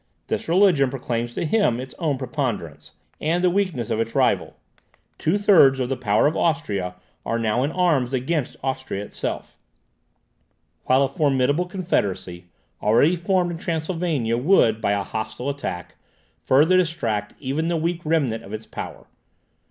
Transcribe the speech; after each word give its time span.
This 0.29 0.49
religion 0.49 0.89
proclaims 0.89 1.31
to 1.33 1.45
him 1.45 1.79
its 1.79 1.93
own 1.99 2.17
preponderance, 2.17 2.93
and 3.19 3.43
the 3.43 3.51
weakness 3.51 3.91
of 3.91 3.99
its 3.99 4.15
rival, 4.15 4.55
two 5.19 5.37
thirds 5.37 5.79
of 5.79 5.89
the 5.89 5.95
power 5.95 6.25
of 6.25 6.35
Austria 6.35 6.95
are 7.23 7.37
now 7.37 7.61
in 7.61 7.71
arms 7.71 8.11
against 8.11 8.57
Austria 8.63 9.03
itself, 9.05 9.59
while 10.85 11.03
a 11.03 11.07
formidable 11.07 11.65
confederacy, 11.67 12.45
already 12.81 13.15
formed 13.15 13.51
in 13.51 13.59
Transylvania, 13.59 14.39
would, 14.39 14.81
by 14.81 14.93
a 14.93 15.03
hostile 15.03 15.49
attack, 15.51 15.97
further 16.43 16.77
distract 16.77 17.35
even 17.39 17.67
the 17.67 17.77
weak 17.77 18.01
remnant 18.03 18.43
of 18.43 18.53
its 18.53 18.65
power. 18.65 19.05